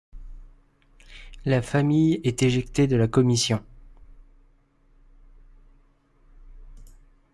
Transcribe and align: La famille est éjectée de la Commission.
La 1.45 1.61
famille 1.61 2.21
est 2.23 2.41
éjectée 2.41 2.87
de 2.87 2.95
la 2.95 3.07
Commission. 3.07 3.63